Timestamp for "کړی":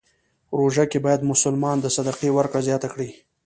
2.93-3.09